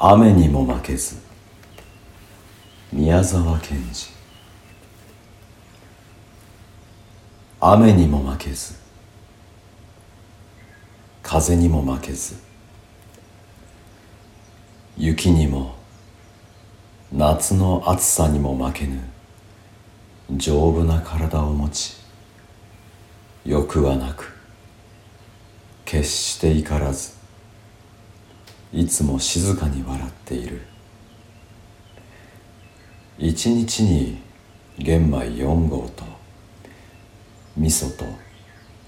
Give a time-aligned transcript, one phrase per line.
[0.00, 1.16] 雨にも負けず
[2.92, 4.10] 宮沢賢治。
[7.60, 8.74] 雨にも負けず
[11.20, 12.36] 風にも負けず
[14.96, 15.74] 雪にも
[17.12, 19.00] 夏の暑さにも負けぬ
[20.36, 21.96] 丈夫な体を持ち
[23.44, 24.32] 欲はなく
[25.84, 27.17] 決して怒らず
[28.72, 30.62] いつも静かに笑っている。
[33.20, 34.18] 一日に
[34.78, 36.04] 玄米4合と
[37.56, 38.04] 味噌と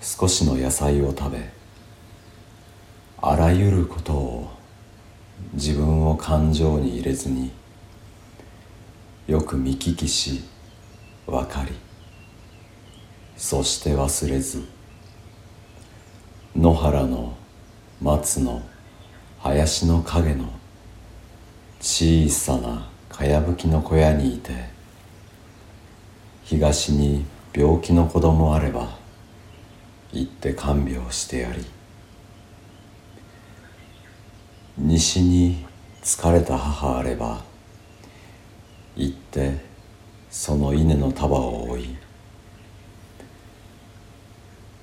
[0.00, 1.50] 少しの野菜を食べ
[3.20, 4.50] あらゆることを
[5.54, 7.50] 自分を感情に入れずに
[9.26, 10.44] よく見聞きし
[11.26, 11.72] 分かり
[13.36, 14.62] そして忘れず
[16.54, 17.34] 野原の
[18.00, 18.62] 松の
[19.42, 20.44] 林の陰の
[21.80, 24.52] 小さなかやぶきの小屋にいて
[26.44, 27.24] 東に
[27.54, 28.98] 病気の子供あれば
[30.12, 31.64] 行って看病してやり
[34.76, 35.64] 西に
[36.02, 37.42] 疲れた母あれば
[38.94, 39.58] 行って
[40.30, 41.96] その稲の束を追い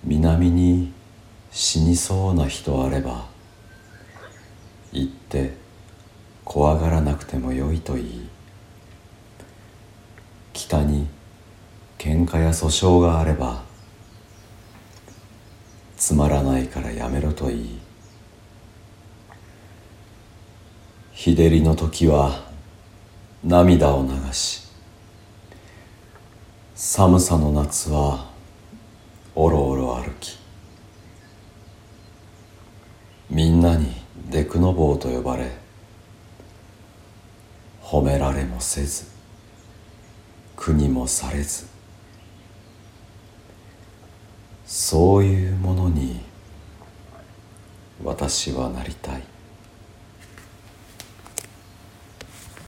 [0.04, 0.92] 南に
[1.52, 3.37] 死にそうな人あれば
[5.00, 5.54] 行って
[6.46, 8.30] 怖がらなくてもよいと言い
[10.54, 11.08] 北に
[11.98, 13.64] 喧嘩や訴訟があれば
[15.98, 17.80] つまらないからやめろと言い
[21.12, 22.46] 日照りの時は
[23.44, 24.68] 涙を流し
[26.76, 28.30] 寒さの夏は
[29.34, 30.38] おろおろ歩き
[33.30, 33.97] みんなに
[34.30, 35.50] デクノボーと呼ばれ
[37.82, 39.06] 褒められもせず
[40.58, 41.68] 苦にもされず
[44.66, 46.20] そういうものに
[48.04, 49.37] 私はなりたい。